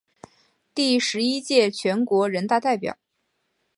[0.73, 2.97] 第十一届全国人大代表。